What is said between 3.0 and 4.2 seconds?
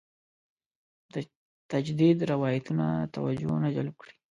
توجه نه جلب کړې.